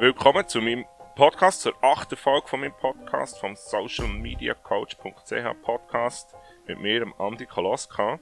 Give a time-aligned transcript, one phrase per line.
[0.00, 6.34] Willkommen zu meinem Podcast, zur achten Folge von meinem Podcast, vom socialmediacoach.ch Podcast
[6.66, 8.18] mit mir, dem Andi Koloska.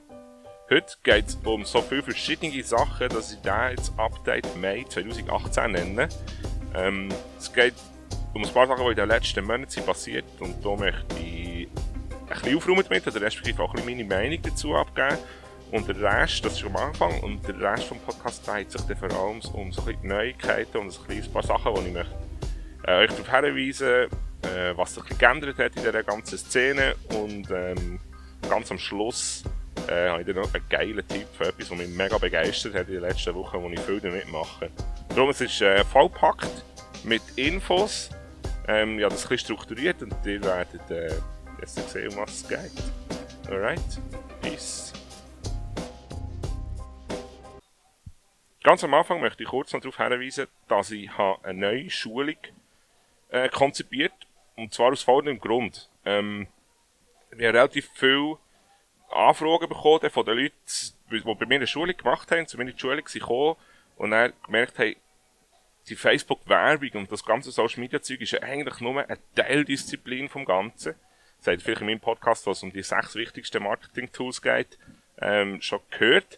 [0.69, 5.71] Heute geht es um so viele verschiedene Sachen, dass ich da jetzt Update Mai 2018
[5.71, 6.09] nenne.
[6.75, 7.07] Ähm,
[7.37, 7.75] es geht
[8.33, 12.27] um ein paar Sachen, die in den letzten Monaten passiert und da möchte ich ein
[12.27, 15.17] bisschen aufräumen damit, oder respektive auch ein bisschen meine Meinung dazu abgeben.
[15.71, 18.97] Und der Rest, das ist am Anfang, und der Rest vom Podcast dreht sich dann
[18.97, 22.13] vor allem um so ein bisschen Neuigkeiten und ein, paar Sachen, die ich möchte,
[22.85, 24.09] äh, euch darauf hinweisen
[24.43, 27.99] äh, was sich geändert hat in dieser ganzen Szene und ähm,
[28.49, 29.43] ganz am Schluss
[29.87, 32.87] äh, habe ich dann noch einen geilen Tipp für etwas, was mich mega begeistert hat
[32.87, 34.69] in den letzten Wochen, wo ich viel damit mache.
[35.09, 36.63] Darum, es ist äh, vollpackt
[37.03, 38.09] mit Infos.
[38.67, 41.15] Ähm, ja, das ein bisschen strukturiert und ihr werdet äh,
[41.59, 43.51] jetzt sehen, um was es geht.
[43.51, 43.79] Alright,
[44.41, 44.93] peace.
[48.61, 52.35] Ganz am Anfang möchte ich kurz noch darauf hinweisen, dass ich eine neue Schulung
[53.29, 54.11] äh, konzipiert
[54.57, 55.89] und zwar aus folgendem Grund.
[56.03, 56.47] Ähm,
[57.31, 58.37] wir haben relativ viele
[59.09, 60.55] Anfragen bekommen von den Leuten,
[61.09, 63.55] die bei mir eine Schulung gemacht haben, zu meiner Schulung sind gekommen
[63.97, 64.95] und dann gemerkt haben,
[65.87, 70.95] die Facebook-Werbung und das ganze Social-Media-Zeug ist ja eigentlich nur eine Teildisziplin vom Ganzen.
[71.47, 74.77] Ihr vielleicht in meinem Podcast, was um die sechs wichtigsten Marketing-Tools geht,
[75.21, 76.37] ähm, schon gehört.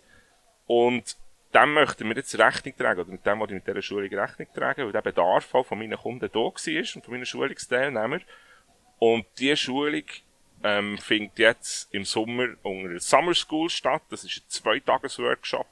[0.67, 1.17] Und
[1.53, 4.47] dem möchten wir jetzt Rechnung tragen, oder mit dem, was ich mit dieser Schulung Rechnung
[4.53, 6.55] tragen, weil der Bedarf auch von meinen Kunden da war und
[7.03, 8.21] von meinen Schulungsteilnehmern.
[8.99, 10.03] Und diese Schulung
[10.63, 14.03] ähm, findet jetzt im Sommer unter der Summer School statt.
[14.09, 15.67] Das ist ein Zweitages-Workshop,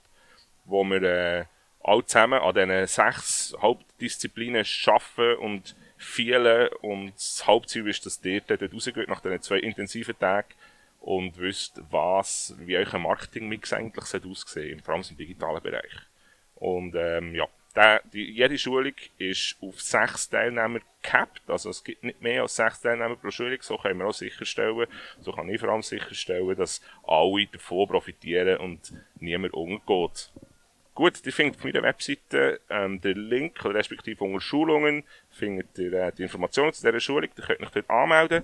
[0.65, 1.45] wo wir äh,
[1.83, 6.69] alle zusammen an diesen sechs Hauptdisziplinen arbeiten und vielen.
[6.81, 10.49] Und das Hauptziel ist, dass ihr dort rausgeht nach diesen zwei intensiven Tagen
[10.99, 15.93] und wisst, was, wie euer Marketingmix eigentlich aussehen vor allem im digitalen Bereich.
[16.55, 22.03] Und ähm, ja, der, die, jede Schulung ist auf sechs Teilnehmer gecapped, also es gibt
[22.03, 24.87] nicht mehr als sechs Teilnehmer pro Schulung, so können wir auch sicherstellen,
[25.21, 30.31] so kann ich vor allem sicherstellen, dass alle davon profitieren und niemand umgeht.
[30.95, 36.11] Gut, ihr findet auf meiner Webseite ähm, den Link, respektive unter Schulungen, findet ihr äh,
[36.11, 38.43] die Informationen zu dieser Schulung, ihr könnt euch dort anmelden.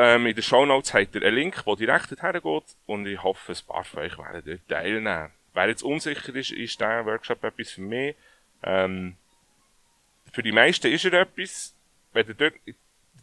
[0.00, 3.20] Ähm, in den Show Notes habt ihr einen Link, der direkt dorthin geht und ich
[3.20, 5.32] hoffe, ein paar von euch werden dort teilnehmen.
[5.54, 8.14] Wer jetzt unsicher ist, ist dieser Workshop etwas für mich.
[8.62, 9.16] Ähm,
[10.32, 11.74] für die meisten ist er etwas.
[12.12, 12.76] Wenn ihr dort in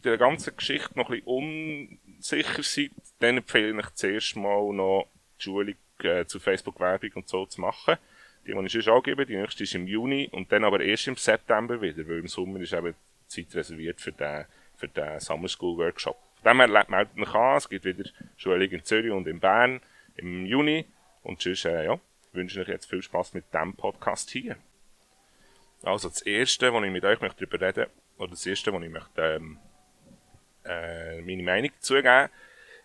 [0.04, 5.08] der ganzen Geschichte noch ein bisschen unsicher seid, dann empfehle ich euch zuerst mal noch
[5.38, 7.96] die Schulung äh, zu Facebook-Werbung und so zu machen.
[8.46, 11.16] Die, die ich sonst angebe, die nächste ist im Juni und dann aber erst im
[11.16, 12.94] September wieder, weil im Sommer ist eben
[13.28, 14.44] Zeit reserviert für den,
[14.76, 16.25] für den Summer School Workshop.
[16.46, 19.80] Dem her meldet mich an, es gibt wieder Schulung in Zürich und in Bern
[20.16, 20.86] im Juni.
[21.22, 21.98] Und sonst, äh, ja,
[22.32, 24.56] wünsche ich jetzt viel Spaß mit diesem Podcast hier.
[25.82, 28.90] Also das Erste, was ich mit euch möchte darüber reden oder das Erste, was ich
[28.90, 29.58] möchte ähm,
[30.64, 32.30] äh, meine Meinung dazu geben,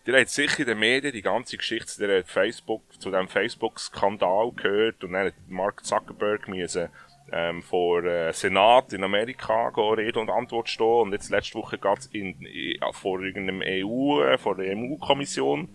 [0.04, 5.04] Ihr habt sicher in den Medien die ganze Geschichte zu, Facebook, zu dem Facebook-Skandal gehört
[5.04, 6.88] und dann hat Mark Zuckerberg müssen
[7.30, 11.78] ähm, vor äh, Senat in Amerika gehen, Rede und Antwort stehen und jetzt letzte Woche
[11.78, 15.68] geht's in, in, vor irgendeinem EU, äh, vor der EU-Kommission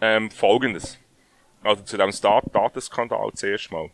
[0.00, 0.98] ähm, folgendes.
[1.62, 3.90] Also zu dem Datenskandal zuerst mal.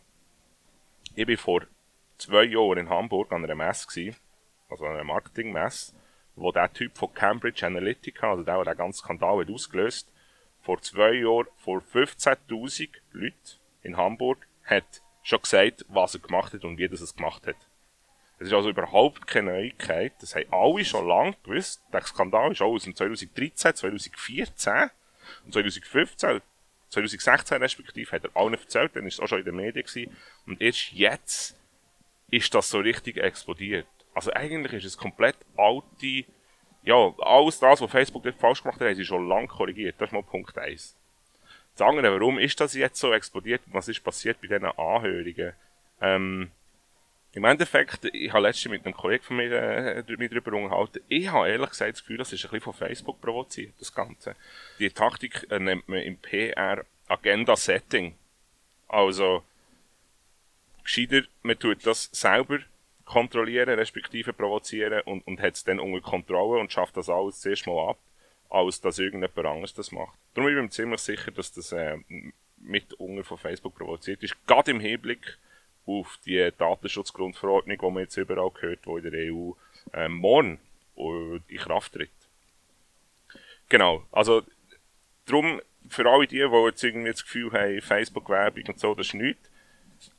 [1.15, 1.61] Ich war vor
[2.17, 4.15] zwei Jahren in Hamburg an einer Messe gewesen,
[4.69, 5.93] also an einer Marketingmesse,
[6.35, 10.11] wo der Typ von Cambridge Analytica, also der, der den ganzen Skandal hat ausgelöst,
[10.61, 13.35] vor zwei Jahren vor 15.000 Leuten
[13.83, 17.55] in Hamburg hat schon gesagt, was er gemacht hat und wie er es gemacht hat.
[18.39, 20.13] Das ist also überhaupt keine Neuigkeit.
[20.21, 21.81] Das haben alle schon lange gewusst.
[21.91, 24.89] Der Skandal ist auch aus dem 2013, 2014
[25.45, 26.41] und 2015,
[26.89, 30.15] 2016 respektive, hat er allen erzählt, dann ist es auch schon in den Medien gewesen.
[30.47, 31.57] Und erst jetzt
[32.31, 33.87] ist das so richtig explodiert.
[34.13, 36.25] Also eigentlich ist es komplett alte,
[36.83, 39.95] ja, alles das, was Facebook falsch gemacht hat, sie schon lange korrigiert.
[39.99, 40.98] Das ist mal Punkt 1.
[41.79, 45.53] Das andere, warum ist das jetzt so explodiert was ist passiert bei diesen Anhörungen?
[46.01, 46.51] Ähm,
[47.31, 50.99] Im Endeffekt, ich habe letztens mit einem Kollegen von mir äh, darüber unterhalten.
[51.07, 54.35] Ich habe ehrlich gesagt das Gefühl, das ist ein bisschen von Facebook provoziert, das Ganze.
[54.77, 58.13] Die Taktik äh, nennt man im PR Agenda Setting.
[58.89, 59.45] Also,
[60.83, 62.59] gescheiter, man tut das selber
[63.05, 67.67] kontrollieren, respektive provozieren und, und hat es dann unter Kontrolle und schafft das alles zuerst
[67.67, 67.97] mal ab
[68.49, 70.17] als dass irgendjemand anderes das macht.
[70.33, 71.97] Darum bin ich mir ziemlich sicher, dass das äh,
[72.57, 74.35] mit unten von Facebook provoziert ist.
[74.47, 75.37] Gerade im Hinblick
[75.85, 79.51] auf die Datenschutzgrundverordnung, die man jetzt überall gehört, die in der EU
[79.93, 80.59] äh, morgen
[80.95, 82.09] in Kraft tritt.
[83.69, 84.43] Genau, also
[85.25, 89.13] darum für alle die, die jetzt irgendwie das Gefühl haben, Facebook-Werbung und so, das ist
[89.13, 89.49] nichts.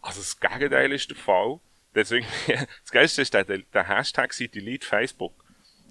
[0.00, 1.60] Also das Gegenteil ist der Fall.
[1.94, 5.32] Deswegen, das Geilste ist der, der Hashtag Delete Facebook,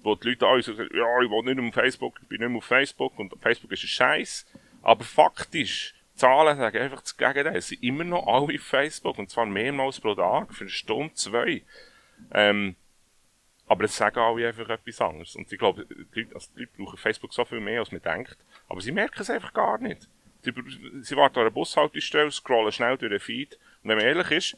[0.02, 2.58] wo die Leute alle sagen, ja, ich will nicht auf Facebook, ich bin nicht mehr
[2.58, 4.46] auf Facebook und Facebook ist ein Scheiß.
[4.82, 7.56] Aber faktisch, Zahlen sagen einfach das Gegenteil.
[7.56, 11.14] Es sind immer noch alle auf Facebook und zwar mehrmals pro Tag, für eine Stunde,
[11.14, 11.62] zwei.
[12.32, 12.76] Ähm,
[13.66, 15.36] aber es sagen alle einfach etwas anderes.
[15.36, 18.02] Und ich glaube, die Leute, also die Leute brauchen Facebook so viel mehr, als man
[18.02, 18.36] denkt.
[18.68, 20.08] Aber sie merken es einfach gar nicht.
[20.42, 20.52] Sie,
[21.02, 23.58] sie warten an einer Bushaltestelle, scrollen schnell durch den Feed.
[23.82, 24.56] Und wenn man ehrlich ist,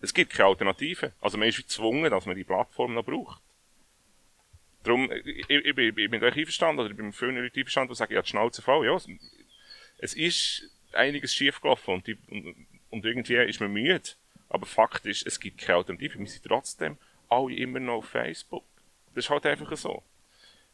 [0.00, 1.12] es gibt keine Alternative.
[1.20, 3.42] Also man ist gezwungen, dass man die Plattform noch braucht.
[4.84, 7.92] Darum, ich, ich, ich, ich bin euch einverstanden, oder ich bin mit vielen Leuten einverstanden,
[7.92, 8.86] die sagen, ja, die Schnauze voll.
[8.86, 8.96] Ja,
[9.98, 14.10] es ist einiges schiefgelaufen und, und, und irgendwie ist man müde.
[14.48, 16.18] Aber Fakt ist, es gibt keine Alternative.
[16.18, 16.96] Wir sind trotzdem
[17.28, 18.64] alle immer noch auf Facebook.
[19.14, 20.02] Das ist halt einfach so.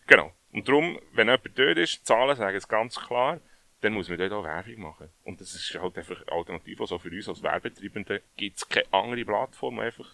[0.06, 0.32] Genau.
[0.52, 3.40] Und darum, wenn jemand dort ist, Zahlen sagen es ganz klar,
[3.80, 5.08] dann muss man dort auch Werbung machen.
[5.24, 6.80] Und das ist halt einfach alternativ.
[6.80, 10.08] Also für uns als Werbetreibende gibt es keine andere Plattform, einfach,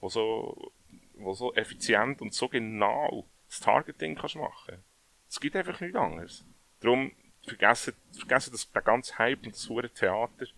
[0.00, 0.72] wo so,
[1.16, 4.82] wo so effizient und so genau das Targeting kannst machen.
[5.28, 6.44] Es gibt einfach nichts anderes.
[6.80, 10.50] Darum vergessen, vergessen das, ganze Hype und das hure Theater, das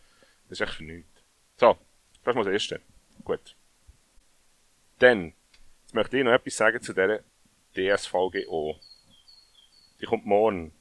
[0.49, 1.23] ist echt für nichts.
[1.57, 1.77] So,
[2.25, 2.81] das mal das Erste.
[3.25, 3.57] Gut.
[4.99, 5.33] Dann,
[5.83, 7.21] jetzt möchte ich noch etwas sagen zu dieser
[7.75, 8.79] DSVGO.
[10.01, 10.73] Die kommt morgen.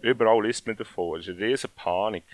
[0.00, 1.20] Überall liest man davon.
[1.20, 2.24] Es ist eine riesige Panik.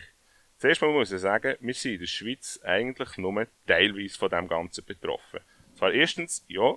[0.58, 4.48] Zuerst mal muss ich sagen, wir sind in der Schweiz eigentlich nur teilweise von dem
[4.48, 5.40] Ganzen betroffen.
[5.76, 6.74] Zwar erstens, ja,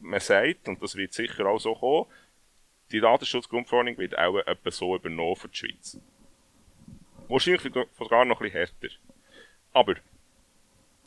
[0.00, 2.06] man sagt, und das wird sicher auch so kommen,
[2.92, 5.98] die Datenschutzgrundverordnung wird auch etwa so übernommen für die Schweiz.
[7.28, 7.62] Wahrscheinlich
[7.98, 8.88] sogar noch bisschen härter.
[9.72, 9.96] Aber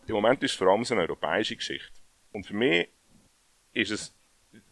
[0.07, 1.91] im Moment ist es vor allem so eine europäische Geschichte.
[2.31, 2.89] Und für mich
[3.73, 4.13] ist es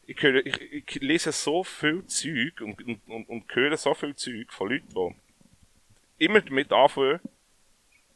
[0.06, 4.16] ich, höre, ich, ich lese so viel Zeug und, und, und, und höre so viel
[4.16, 5.16] Zeug von Leuten,
[6.20, 7.20] die immer damit anfangen,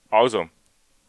[0.10, 0.50] also,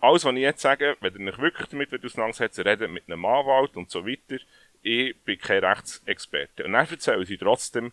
[0.05, 3.77] alles, was ich jetzt sage, wenn ihr euch wirklich damit auseinandersetzen redet mit einem Anwalt
[3.77, 4.43] und so weiter,
[4.83, 6.65] ich bin kein Rechtsexperte.
[6.65, 7.93] Und dann erzählen sie trotzdem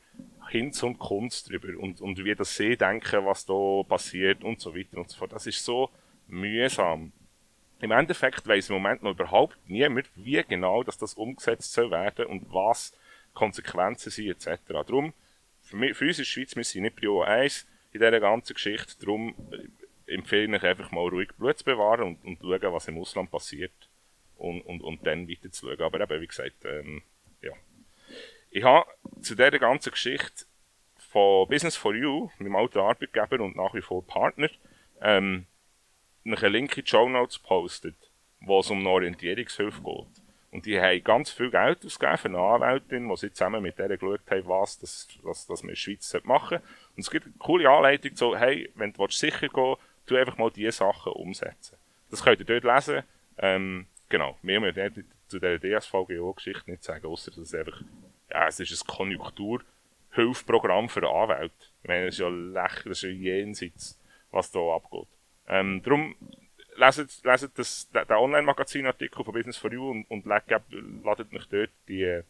[0.49, 4.75] Hinz und Kunst drüber und, und wie das sie denken, was da passiert und so
[4.75, 5.31] weiter und so fort.
[5.31, 5.89] Das ist so
[6.27, 7.13] mühsam
[7.81, 12.27] im Endeffekt weiß im Moment noch überhaupt niemand, wie genau dass das umgesetzt soll werden
[12.27, 12.95] und was
[13.33, 14.61] Konsequenzen sind etc.
[14.67, 15.13] Darum,
[15.61, 18.53] für, mich, für uns in der Schweiz, wir sind nicht Prio 1 in dieser ganzen
[18.53, 19.35] Geschichte, darum
[20.11, 23.89] empfehle ich einfach mal ruhig Blut zu bewahren und, und schauen, was im Ausland passiert
[24.35, 25.81] und, und, und dann weiter zu schauen.
[25.81, 27.01] Aber eben, wie gesagt, ähm,
[27.41, 27.53] ja.
[28.49, 28.89] Ich habe
[29.21, 30.45] zu dieser ganzen Geschichte
[30.97, 34.49] von Business for You, meinem alten Arbeitgeber und nach wie vor Partner,
[35.01, 35.45] ähm,
[36.25, 37.95] einen Link in die Show Notes postet,
[38.39, 40.21] wo es um eine Orientierungshilfe geht.
[40.51, 43.87] Und die haben ganz viel Geld ausgegeben für eine Anwältin, wo sie zusammen mit der
[43.87, 46.63] geschaut haben, was, das, was, das man in der Schweiz machen sollte.
[46.95, 49.75] Und es gibt eine coole Anleitung, so, hey, wenn du sicher gehen
[50.05, 51.77] tu einfach mal diese Sachen umsetzen.
[52.09, 53.03] Das könnt ihr dort lesen.
[53.37, 57.81] Ähm, genau, mehr muss ich zu der DSVGO-Geschichte nicht sagen, außer dass es einfach,
[58.29, 61.53] ja, es ist ein Konjunkturhilfprogramm für Anwälte.
[61.81, 63.97] Ich meine, es ist ja lächerlich, ist ja jenseits,
[64.31, 65.07] was da abgeht.
[65.47, 66.15] Ähm, darum
[66.75, 72.21] leset, leset das, den Online-Magazin-Artikel von Business for You und, und ladet mich dort die,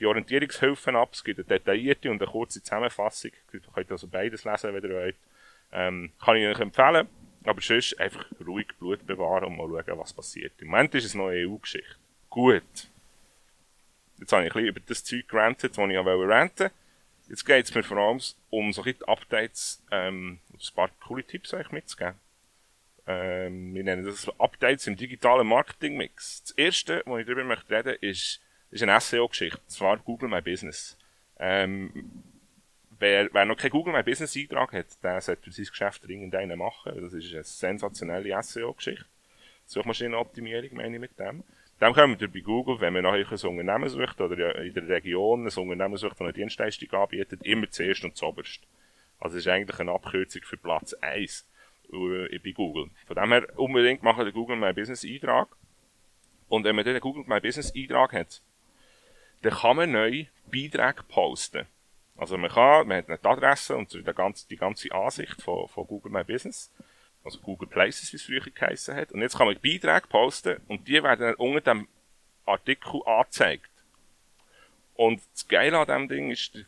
[0.00, 1.10] die Orientierungshilfen ab.
[1.12, 3.32] Es gibt eine detaillierte und eine kurze Zusammenfassung.
[3.52, 5.16] Ihr könnt also beides lesen, wenn ihr wollt.
[5.70, 7.08] Ähm, kann ich euch empfehlen.
[7.48, 10.52] Aber sonst einfach ruhig Blut bewahren und mal schauen, was passiert.
[10.58, 11.96] Im Moment ist es noch eine EU-Geschichte.
[12.28, 12.62] Gut.
[14.18, 16.70] Jetzt habe ich ein bisschen über das Zeug gerantet, das ich ja ranten
[17.26, 21.54] Jetzt geht es mir vor allem um so ein Updates, ähm, ein paar coole Tipps
[21.54, 22.16] euch mitzugeben.
[23.06, 26.42] Ähm, wir nennen das Updates im digitalen Marketing-Mix.
[26.42, 29.58] Das erste, was ich darüber möchte reden, ist, ist eine SEO-Geschichte.
[29.58, 30.98] Und zwar Google My Business.
[31.38, 32.24] Ähm,
[32.98, 36.34] wer, wer noch kein Google My Business Eintrag hat, der sollte für sein Geschäft dringend
[36.34, 36.92] einen machen.
[37.00, 39.06] Das ist eine sensationelle SEO-Geschichte.
[39.66, 41.44] Suchmaschinenoptimierung meine ich mit dem.
[41.80, 45.46] Dem kommen wir bei Google, wenn man nach ein Unternehmen sucht oder in der Region
[45.46, 48.60] ein Unternehmen sucht, das eine Dienstleistung anbietet, immer zuerst und zuoberst.
[49.20, 51.46] Also es ist eigentlich eine Abkürzung für Platz 1
[51.92, 52.90] äh, bei Google.
[53.06, 55.48] Von dem her unbedingt machen den Google My Business Eintrag.
[56.48, 58.42] Und wenn man den Google My Business Eintrag hat,
[59.42, 61.66] dann kann man neu Beiträge posten.
[62.18, 65.86] Also man kann, man hat eine Adresse und die ganze, die ganze Ansicht von, von
[65.86, 66.70] Google My Business.
[67.24, 69.12] Also Google Places, wie es früher geheißen hat.
[69.12, 71.88] Und jetzt kann man Beiträge posten und die werden dann unter dem
[72.44, 73.70] Artikel angezeigt.
[74.94, 76.58] Und das Geile an diesem Ding ist,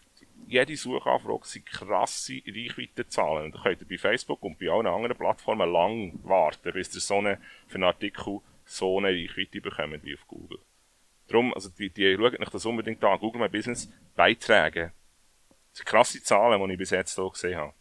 [0.46, 3.46] jede Suchanfrage sind krasse Reichweitenzahlen.
[3.46, 7.00] Und da könnt ihr bei Facebook und bei allen anderen Plattformen lang warten, bis ihr
[7.00, 10.58] so eine, für einen Artikel so eine Reichweite bekommt wie auf Google.
[11.26, 13.18] Darum, also die, die schaut euch das unbedingt an.
[13.18, 14.92] Google My Business Beiträge.
[15.70, 17.74] Das sind krasse Zahlen, die ich bis jetzt hier gesehen habe.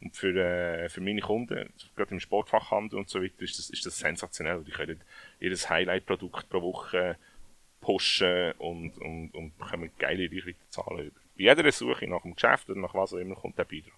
[0.00, 3.86] Und für, äh, für meine Kunden, gerade im Sportfachhandel und so weiter, ist das, ist
[3.86, 4.62] das sensationell.
[4.64, 5.00] Die können
[5.40, 7.16] ihr Highlight-Produkt pro Woche
[7.80, 11.20] pushen und, und, und bekommen geile Reichweitenzahlen über.
[11.36, 13.92] Bei jeder Suche nach dem Geschäft oder nach was auch immer kommt der Beitrag.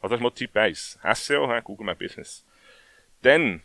[0.00, 0.98] Also das ist mal Typ 1.
[1.14, 2.44] SEO, Google My Business.
[3.22, 3.62] Dann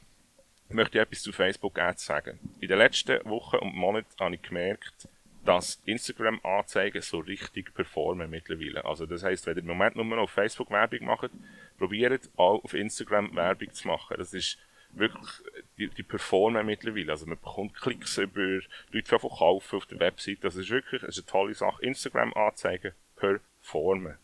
[0.69, 2.39] möchte ich etwas zu Facebook Ads sagen.
[2.59, 5.07] In den letzten Wochen und Monaten habe ich gemerkt,
[5.45, 8.85] dass Instagram-Anzeigen so richtig performen mittlerweile.
[8.85, 11.31] Also das heißt, wenn ihr im Moment nur noch auf Facebook Werbung macht,
[11.77, 14.15] probiert auch auf Instagram Werbung zu machen.
[14.17, 14.59] Das ist
[14.93, 15.29] wirklich,
[15.77, 17.11] die, die performen mittlerweile.
[17.11, 18.59] Also man bekommt Klicks über,
[18.91, 20.43] Leute von kaufen auf der Website.
[20.43, 21.83] Das ist wirklich, das ist eine tolle Sache.
[21.83, 24.17] Instagram-Anzeigen performen.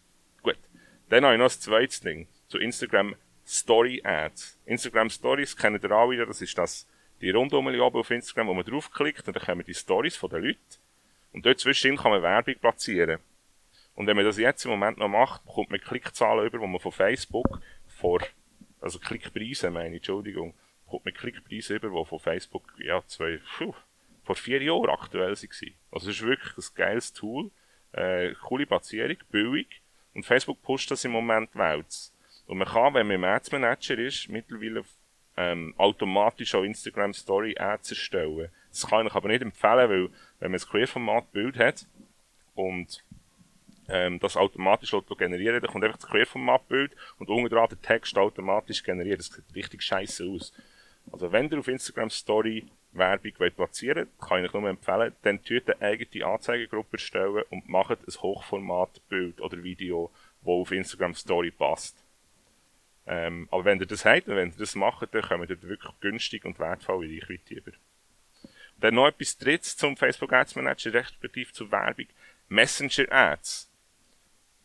[0.43, 0.57] Gut.
[1.09, 2.27] Dann habe ich noch ein zweites Ding.
[2.47, 4.59] Zu Instagram Story Ads.
[4.65, 6.25] Instagram Stories kennen ihr auch wieder.
[6.25, 6.87] Das ist das,
[7.21, 10.43] die Rundumli oben auf Instagram, wo man draufklickt und dann kommen die Stories von den
[10.43, 10.59] Leuten.
[11.33, 13.19] Und dort zwischen kann man Werbung platzieren.
[13.95, 16.79] Und wenn man das jetzt im Moment noch macht, bekommt man Klickzahlen über, die man
[16.79, 18.21] von Facebook vor,
[18.79, 20.53] also Klickpreise meine Entschuldigung,
[20.85, 23.73] bekommt man Klickpreise über, die von Facebook, ja, zwei, pfuh,
[24.23, 25.73] vor vier Jahren aktuell waren.
[25.91, 27.49] Also es ist wirklich ein geiles Tool,
[27.93, 29.81] äh, coole Platzierung, billig,
[30.13, 32.11] und Facebook pusht das im Moment welt.
[32.47, 34.83] Und man kann, wenn man im Ads Manager ist, mittlerweile
[35.35, 38.49] ähm, automatisch auch Instagram Story Ads erstellen.
[38.79, 41.87] Das kann ich aber nicht empfehlen, weil wenn man ein Querformat-Bild hat
[42.53, 43.03] und
[43.89, 48.83] ähm, das automatisch generieren, dann kommt einfach das Querformat-Bild und unten dran der Text automatisch
[48.83, 49.19] generiert.
[49.19, 50.53] Das sieht richtig scheiße aus.
[51.11, 55.43] Also wenn ihr auf Instagram Story Werbung wollt platzieren kann ich euch nur empfehlen, dann
[55.43, 61.49] tut eine eigene Anzeigegruppe erstellen und macht ein Hochformat-Bild oder Video, das auf Instagram Story
[61.49, 62.03] passt.
[63.07, 65.99] Ähm, aber wenn ihr das habt und wenn ihr das macht, dann kommt ihr wirklich
[65.99, 67.71] günstig und wertvolle Reichweite über.
[68.79, 72.07] Dann noch etwas drittes zum Facebook Ads Manager, respektive zur Werbung.
[72.49, 73.69] Messenger Ads.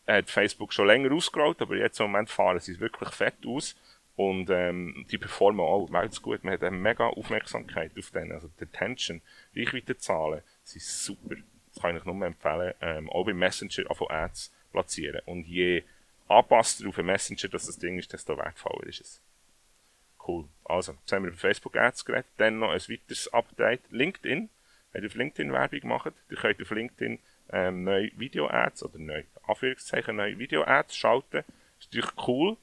[0.07, 3.77] Hat Facebook schon länger ausgerollt, aber jetzt im Moment fahren sie wirklich fett aus.
[4.15, 6.45] Und ähm, die performen auch ganz gut.
[6.45, 8.33] Man hat eine mega Aufmerksamkeit auf denen.
[8.33, 9.23] Also die Attention,
[9.57, 11.37] Reichweitenzahlen sind super.
[11.73, 12.75] Das kann ich nur empfehlen.
[12.81, 15.23] Ähm, auch beim Messenger auf Ads platzieren.
[15.25, 15.85] Und je
[16.29, 19.21] anpasster auf den Messenger, dass das Ding ist, desto wertvoller ist es.
[20.27, 20.47] Cool.
[20.65, 22.27] Also, jetzt haben wir über Facebook Ads geredet.
[22.37, 23.83] Dann noch ein weiteres Update.
[23.91, 24.49] LinkedIn.
[24.93, 27.19] Wenn ihr auf LinkedIn Werbung macht, ihr könnt auf LinkedIn
[27.51, 31.45] ähm, neue Video-Ads oder neue, Anführungszeichen, neue Video-Ads schalten.
[31.45, 31.47] Das
[31.81, 32.57] ist natürlich cool.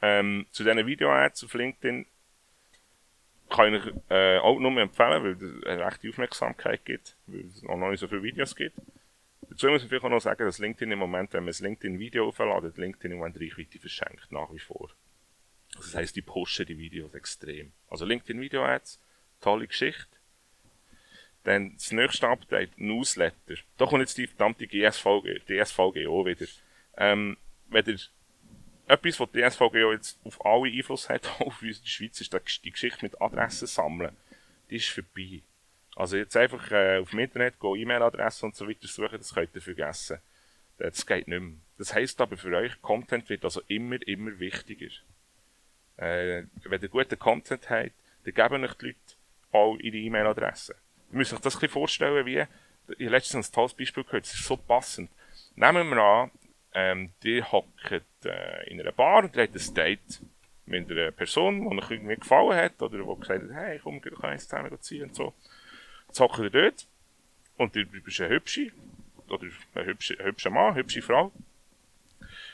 [0.00, 2.06] Ähm, zu diesen Video-Ads auf LinkedIn
[3.48, 7.76] kann ich äh, auch nur empfehlen, weil es eine rechte Aufmerksamkeit gibt, weil es noch
[7.90, 8.76] nicht so viele Videos gibt.
[9.48, 12.28] Dazu muss man vielleicht auch noch sagen, dass LinkedIn im Moment, wenn man das LinkedIn-Video
[12.28, 14.90] aufladet, LinkedIn im Moment Reichweite verschenkt, nach wie vor.
[15.76, 17.72] Das heisst, die pushen die Videos extrem.
[17.88, 19.00] Also LinkedIn Video Ads,
[19.40, 20.06] tolle Geschichte.
[21.44, 23.54] Dann das nächste Update, Newsletter.
[23.76, 26.46] Da kommt jetzt die verdammte GSVG, DSVGO wieder.
[26.96, 27.36] Ähm,
[27.68, 27.98] wenn ihr
[28.88, 32.64] etwas, was die DSVGO jetzt auf alle Einfluss hat, auf uns in der Schweiz, ist
[32.64, 34.16] die Geschichte mit Adressen sammeln.
[34.70, 35.42] Die ist vorbei.
[35.94, 39.62] Also jetzt einfach äh, auf dem Internet E-Mail-Adressen und so weiter suchen, das könnt ihr
[39.62, 40.18] vergessen.
[40.78, 41.56] Das geht nicht mehr.
[41.78, 44.90] Das heisst aber für euch, Content wird also immer, immer wichtiger.
[45.96, 47.92] Äh, wenn ihr guten Content habt,
[48.24, 48.98] dann geben euch die Leute
[49.52, 50.74] auch ihre E-Mail-Adresse.
[51.12, 52.50] Ihr müsst euch das ein bisschen vorstellen, wie, habe
[52.98, 55.10] letztens ein tolles Beispiel gehört, das ist so passend.
[55.54, 56.30] Nehmen wir an,
[56.74, 60.20] ähm, die hockt äh, in einer Bar und hat ein Date
[60.66, 64.12] mit einer Person, die euch irgendwie gefallen hat, oder die gesagt hat, hey, komm, wir
[64.12, 65.32] können eins zusammen ziehen und so.
[66.08, 66.86] Jetzt hockt ihr dort,
[67.56, 68.72] und du bist eine hübsche,
[69.28, 71.32] oder ein hübscher, hübscher Mann, hübsche Frau,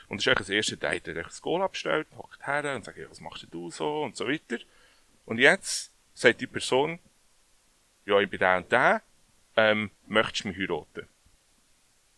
[0.09, 1.07] und das ist eigentlich das erste Date.
[1.07, 4.15] Er hat das Goal abgestellt, hockt her und sagt, ja, was machst du so und
[4.15, 4.57] so weiter.
[5.25, 6.99] Und jetzt sagt die Person,
[8.05, 9.01] ja, ich bin der und der,
[9.55, 11.07] ähm, möchtest du mich heiraten?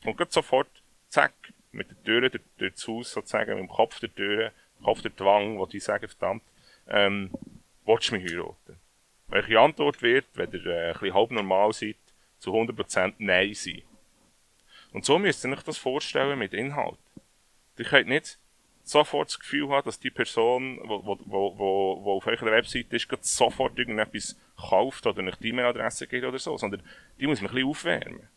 [0.04, 0.70] Und geht sofort,
[1.10, 1.34] zack,
[1.72, 4.52] mit der Tür durch, durch das Haus sozusagen, mit dem Kopf der Tür,
[4.84, 6.44] Kopf der Twang, wo die sagen, verdammt,
[6.88, 7.32] ähm,
[7.86, 8.80] willst du mich heiraten?
[9.28, 11.98] Welche Antwort wird, wenn ihr äh, ein bisschen halb normal seid,
[12.40, 13.82] zu 100% Nein sein.
[14.94, 17.00] Und so müsst ihr euch das vorstellen mit Inhalt.
[17.78, 18.40] Ihr könnt nicht
[18.84, 25.06] sofort das Gefühl haben, dass die Person, die auf eurer Webseite ist, sofort irgendetwas kauft
[25.08, 26.84] oder nicht die E-Mail-Adresse gibt oder so, sondern
[27.20, 28.30] die muss man ein bisschen aufwärmen.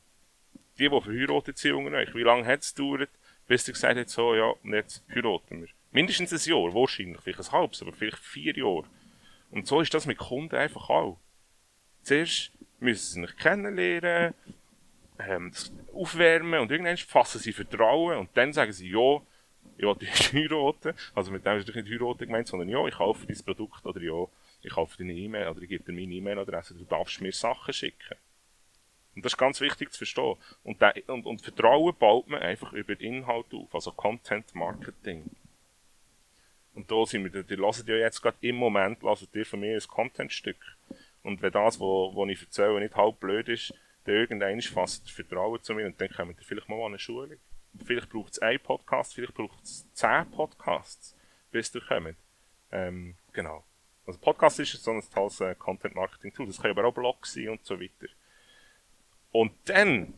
[0.79, 1.77] Die, die verheiratet sind
[2.15, 3.11] wie lange hat es gedauert,
[3.47, 5.69] bis ihr gesagt habt, so, ja, jetzt heiraten wir.
[5.91, 8.85] Mindestens ein Jahr, wahrscheinlich, vielleicht ein halbes, aber vielleicht vier Jahre.
[9.51, 11.19] Und so ist das mit Kunden einfach auch.
[12.03, 14.35] Zuerst müssen sie sich kennenlernen,
[15.19, 15.53] ähm,
[15.93, 19.21] aufwärmen und irgendwann fassen sie Vertrauen und dann sagen sie, ja,
[19.77, 20.95] ich will dich heiraten.
[21.15, 24.27] Also mit dem ist nicht heiraten gemeint, sondern ja, ich kaufe dein Produkt oder ja,
[24.63, 28.17] ich kaufe deine E-Mail oder ich gebe dir meine E-Mail-Adresse, du darfst mir Sachen schicken.
[29.15, 30.37] Und das ist ganz wichtig zu verstehen.
[30.63, 35.25] Und, der, und, und Vertrauen baut man einfach über Inhalt auf, also Content Marketing.
[36.75, 39.75] Und da sind wir, die hören ja jetzt gerade im Moment, lasst ihr von mir
[39.75, 40.77] ein Contentstück.
[41.25, 43.75] Und wenn das, was ich erzähle, nicht halb blöd ist,
[44.09, 47.39] dann irgendwann fasst Vertrauen zu mir und dann kommt ihr vielleicht mal an eine Schule.
[47.85, 51.15] Vielleicht braucht es einen Podcast, vielleicht braucht es zehn Podcasts,
[51.51, 52.17] bis ihr kommt.
[52.73, 53.65] Ähm, genau.
[54.07, 56.47] Also Podcast ist so ein tolles äh, Content-Marketing-Tool.
[56.47, 58.09] Das können aber auch Blogs sein und so weiter.
[59.31, 60.15] Und dann,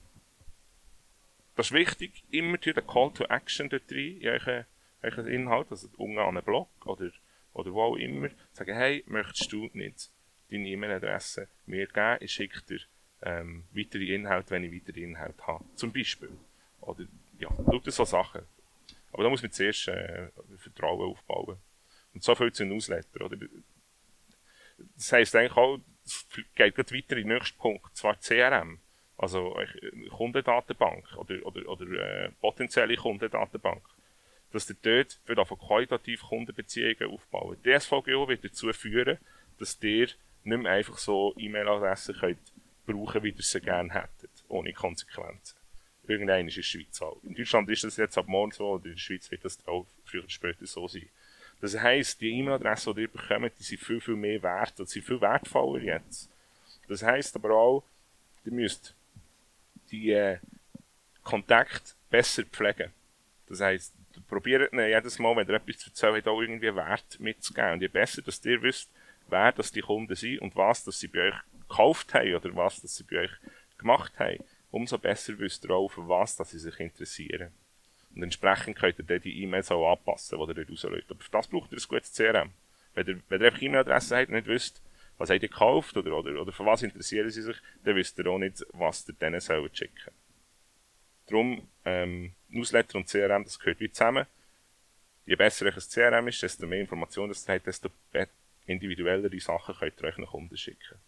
[1.56, 4.66] das ist wichtig, immer den Call to Action dort rein, in euren,
[5.02, 7.10] euren Inhalt, also unten an einen Blog oder,
[7.52, 10.10] oder wo auch immer, sagen, hey, möchtest du nicht
[10.48, 12.80] deine E-Mail-Adresse mir geben, ich schicke dir
[13.22, 15.64] ähm, weitere Inhalte, wenn ich weitere Inhalte habe.
[15.74, 16.30] Zum Beispiel.
[16.80, 17.04] Oder,
[17.38, 18.42] ja, lauter so Sachen.
[19.12, 21.58] Aber da muss man zuerst äh, Vertrauen aufbauen.
[22.14, 23.36] Und so viel zu einem Newsletter, oder?
[24.96, 28.80] Das heisst eigentlich auch, es geht gleich weiter in den nächsten Punkt, zwar CRM,
[29.18, 29.56] also
[30.10, 33.82] Kundendatenbank oder, oder, oder äh, potenzielle Kundendatenbank,
[34.52, 37.58] dass ihr dort für von qualitativ Kundenbeziehungen aufbauen.
[37.62, 39.18] DSVGO wird dazu führen,
[39.58, 40.08] dass ihr
[40.42, 42.52] nicht mehr einfach so E-Mail-Adressen könnt
[42.92, 45.56] brauchen, wie ihr sie gerne hättet, ohne Konsequenzen.
[46.06, 47.18] Irgendein ist in der Schweiz auch.
[47.22, 49.86] In Deutschland ist das jetzt ab morgen so, oder in der Schweiz wird das auch
[50.04, 51.08] früher oder später so sein.
[51.60, 55.04] Das heisst, die E-Mail-Adressen, die ihr bekommt, die sind viel, viel mehr wert, und sind
[55.04, 56.30] viel wertvoller jetzt.
[56.88, 57.84] Das heisst aber auch,
[58.44, 58.94] ihr müsst
[59.90, 60.38] die äh,
[61.22, 62.90] Kontakte besser pflegen.
[63.46, 63.94] Das heisst,
[64.28, 67.74] probiert ihnen jedes Mal, wenn ihr etwas zu erzählen habt, auch irgendwie Wert mitzugeben.
[67.74, 68.90] Und je besser, dass ihr wisst,
[69.28, 71.34] wer das die Kunden sind und was dass sie bei euch
[71.70, 73.32] gekauft haben oder was dass sie bei euch
[73.78, 77.52] gemacht haben, umso besser wisst ihr auch, für was dass sie sich interessieren.
[78.14, 81.10] Und entsprechend könnt ihr dann die E-Mails auch anpassen, die ihr dort rauslöst.
[81.10, 82.50] Aber für das braucht ihr ein gutes CRM.
[82.94, 84.82] Wenn ihr, wenn ihr einfach E-Mail-Adresse habt und nicht wisst,
[85.16, 88.26] was habt ihr gekauft oder, oder, oder für was interessieren sie sich, dann wisst ihr
[88.26, 90.12] auch nicht, was ihr denen sollt schicken.
[91.26, 94.26] Darum, ähm, Newsletter und CRM, das gehört wie zusammen.
[95.26, 97.90] Je besser euch ein CRM ist, desto mehr Informationen ihr habt, desto
[98.66, 100.98] individuellere Sachen könnt ihr euch nach Kunden schicken.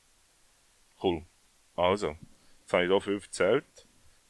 [1.02, 1.24] Cool.
[1.74, 2.16] Also,
[2.60, 3.64] jetzt habe ich hier viel erzählt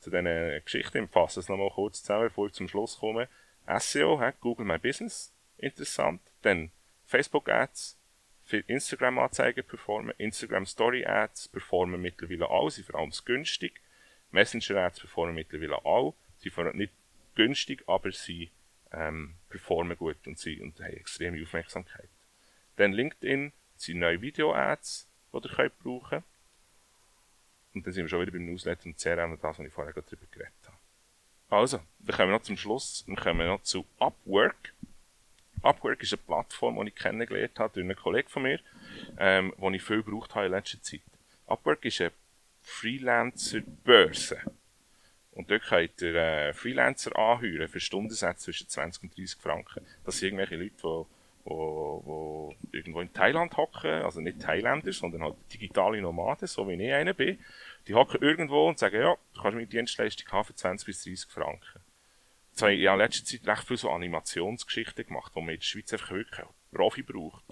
[0.01, 1.05] zu diesen Geschichten.
[1.05, 3.29] Ich fasse es nochmal kurz zusammen, bevor ich zum Schluss komme.
[3.79, 6.21] SEO, Google My Business, interessant.
[6.43, 6.71] Dann
[7.07, 7.99] Facebook Ads,
[8.45, 13.81] für Instagram Anzeigen performen, Instagram Story Ads performen mittlerweile auch, sind vor allem günstig.
[14.31, 16.93] Messenger Ads performen mittlerweile auch, sie sind nicht
[17.35, 18.51] günstig, aber sie
[18.93, 22.09] ähm, performen gut und sie und haben extreme Aufmerksamkeit.
[22.77, 26.25] Dann LinkedIn sind neue Video-Ads, die ihr könnt brauchen
[27.75, 29.93] Und dann sind wir schon wieder beim Newsletter und CRM und das, was ich vorher
[29.93, 30.77] gerade darüber geredet habe.
[31.49, 33.05] Also, dann kommen wir noch zum Schluss.
[33.07, 34.73] Dann kommen wir noch zu Upwork.
[35.63, 38.61] Upwork ist eine Plattform, die ich kennengelernt habe durch einen Kollegen von mir,
[39.19, 41.03] ähm, die ich viel gebraucht habe in letzter Zeit.
[41.47, 42.13] Upwork ist eine
[42.63, 44.41] Freelancer-Börse.
[45.33, 49.87] Und dort könnt ihr äh, Freelancer anheuern für Stundensätze zwischen 20 und 30 Franken.
[50.05, 55.23] Das sind irgendwelche Leute, die wo, wo irgendwo in Thailand hocken, also nicht Thailänder, sondern
[55.23, 57.39] halt digitale Nomaden, so wie ich einer bin.
[57.89, 61.31] Die hocken irgendwo und sagen, ja, du kannst meine Dienstleistung haben für 20 bis 30
[61.31, 61.81] Franken.
[62.51, 65.65] Jetzt habe ich in letzter Zeit recht viel so Animationsgeschichten gemacht, wo man in der
[65.65, 67.45] Schweiz einfach wirklich Profi braucht.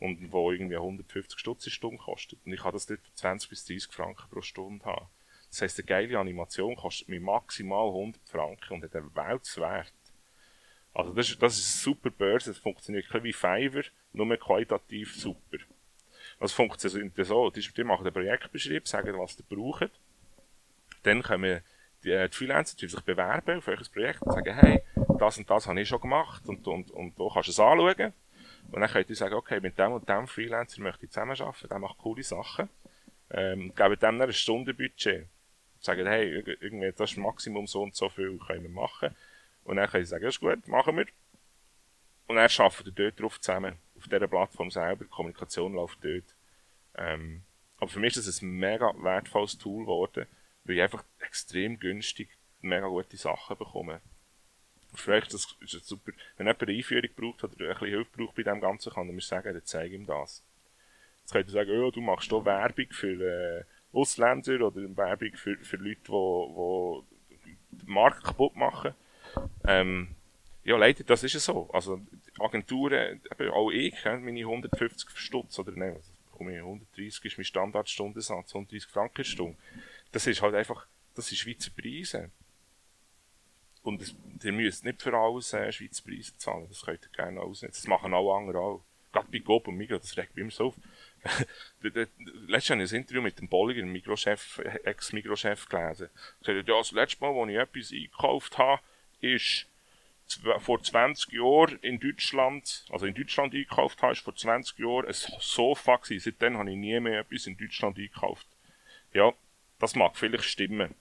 [0.00, 2.38] Und wo irgendwie 150 Stutz die Stunde kostet.
[2.44, 5.06] Und ich kann das dort für 20 bis 30 Franken pro Stunde haben.
[5.50, 9.92] Das heisst, eine geile Animation kostet mir maximal 100 Franken und hat einen Weltswert.
[10.92, 15.58] Also das, ist, das ist eine super Börse, es funktioniert wie Fiverr, nur qualitativ super.
[16.40, 19.90] Also funktioniert so, die, machen den Projektbeschrieb, sagen, was sie brauchen.
[21.02, 21.62] Dann kommen
[22.02, 24.82] die, äh, die Freelancer die sich bewerben auf euch Projekt und sagen, hey,
[25.18, 28.12] das und das habe ich schon gemacht und, und, und da kannst du es anschauen.
[28.72, 31.78] Und dann könnt ihr sagen, okay, mit dem und dem Freelancer möchte ich zusammenarbeiten, der
[31.78, 32.68] macht coole Sachen.
[33.30, 35.26] Ähm, geben dem dann ein Stundenbudget.
[35.80, 39.14] Sagen, hey, irgendwie, das ist Maximum so und so viel können wir machen.
[39.64, 41.06] Und dann können sie sagen, ist gut, machen wir.
[42.26, 43.76] Und dann arbeiten wir dort drauf zusammen.
[43.96, 45.04] Auf dieser Plattform selber.
[45.04, 46.34] Die Kommunikation läuft dort.
[46.96, 47.42] Ähm,
[47.78, 50.26] aber für mich ist das ein mega wertvolles Tool geworden,
[50.64, 52.28] weil ich einfach extrem günstig
[52.60, 54.00] mega gute Sachen bekomme.
[54.94, 56.12] Für euch das ist das super.
[56.36, 59.12] Wenn jemand eine Einführung braucht oder ein bisschen Hilfe braucht bei dem Ganzen, kann er
[59.12, 60.44] mir sagen, dann zeige ihm das.
[61.20, 65.56] Jetzt könnt ihr sagen, oh, du machst hier Werbung für äh, Ausländer oder Werbung für,
[65.58, 68.94] für Leute, die, die den Markt kaputt machen.
[69.66, 70.14] Ähm,
[70.64, 71.70] ja, leider, das ist ja so.
[71.72, 72.00] Also,
[72.38, 75.96] Agenturen, eben auch ich, meine 150 Stutz, oder nein,
[76.32, 79.56] komme ich, 130 ist mein Standardstundensatz, 130 Franken Stunde.
[80.12, 82.30] Das ist halt einfach, das sind Schweizer Preise.
[83.82, 87.40] Und das, ihr müsst nicht für alles äh, Schweizer Preise zahlen, das könnt ihr gerne
[87.40, 87.72] ausnehmen.
[87.72, 88.84] Das machen alle anderen auch.
[89.12, 90.76] Gerade bei Gob und Migros, das regt mich immer so auf.
[91.82, 93.94] Letztes habe ich ein Interview mit dem Bolliger, dem
[94.84, 96.10] Ex-Migros-Chef gelesen.
[96.42, 98.80] Er sagte, ja, das letzte Mal, als ich etwas eingekauft habe,
[99.20, 99.66] ist
[100.60, 105.14] vor 20 Jahren in Deutschland, also in Deutschland eingekauft habe, ist vor 20 Jahren ein
[105.40, 106.20] Sofa gewesen.
[106.24, 108.46] Seitdem habe ich nie mehr etwas in Deutschland eingekauft.
[109.12, 109.32] Ja,
[109.80, 110.94] das mag vielleicht stimmen.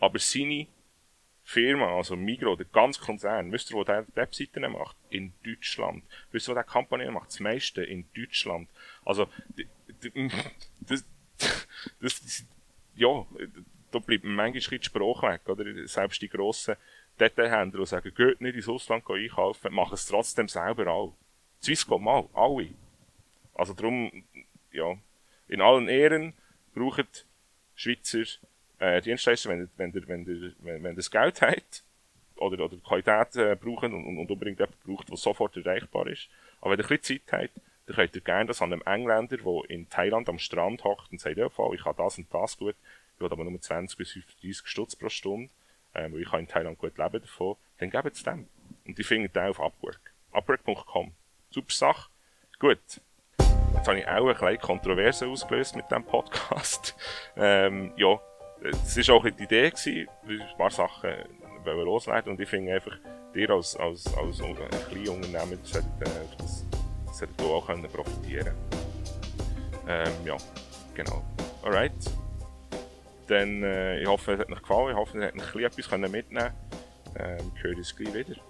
[0.00, 0.66] Aber seine
[1.44, 4.96] Firma, also Migro, der ganze Konzern, wisst ihr, wo der Webseiten macht?
[5.10, 6.02] In Deutschland.
[6.32, 7.28] Wisst ihr, wo der Kampagne macht?
[7.28, 8.68] Das meiste in Deutschland.
[9.04, 9.28] Also,
[10.00, 10.10] das,
[12.00, 12.44] das, das,
[12.96, 13.24] ja,
[13.92, 15.86] da bleibt manchmal die Sprache weg, oder?
[15.86, 16.74] Selbst die grossen
[17.18, 21.14] Detailhändler, die sagen, geht nicht ins Ausland einkaufen, machen es trotzdem selber auch.
[21.62, 22.68] Swisscom mal, alle.
[23.54, 24.24] Also darum,
[24.72, 24.96] ja,
[25.48, 26.34] in allen Ehren
[26.74, 27.08] brauchen
[27.74, 28.24] Schweizer
[28.78, 31.82] äh, Dienstleister, wenn, wenn, wenn, wenn, wenn, wenn das Geld hat
[32.36, 36.28] oder, oder Qualität äh, brauchen und, und, unbedingt jemand braucht, der sofort erreichbar ist.
[36.60, 39.36] Aber wenn ihr ein bisschen Zeit habt, dann könnt ihr gerne das an einem Engländer,
[39.36, 42.74] der in Thailand am Strand hockt und sagt, ja, ich habe das und das gut,
[43.14, 45.50] ich will aber nur 20 bis 30 Stutz pro Stunde,
[45.96, 48.48] äh, weil ich kann in Thailand gut leben davon, dann gebt es dem.
[48.86, 50.12] Und die finden den auf Upwork.
[50.32, 51.12] Upwork.com.
[51.50, 52.10] Super Sache.
[52.58, 52.78] Gut.
[53.38, 56.96] Jetzt habe ich auch ein bisschen Kontroverse ausgelöst mit diesem Podcast.
[57.36, 58.18] ähm, ja,
[58.62, 61.10] es war auch die Idee, gewesen, ein paar Sachen
[61.64, 62.96] losleiten und ich finde einfach,
[63.34, 66.64] dir als, als, als ein kleiner Unternehmer solltet, äh, das,
[67.12, 68.54] solltet auch können profitieren
[69.88, 70.36] ähm, ja,
[70.94, 71.22] genau.
[71.62, 71.92] Alright.
[73.26, 74.90] Dann, äh, ich hoffe, es hat euch gefallen.
[74.90, 76.52] Ich hoffe, ihr ein etwas mitnehmen
[77.14, 77.38] können.
[77.40, 78.40] Ähm, hören uns gleich wieder.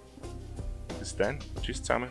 [0.99, 1.39] Bis dann.
[1.61, 2.09] Tschüss zusammen.